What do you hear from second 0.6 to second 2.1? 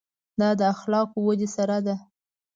اخلاقو ودې سره ده.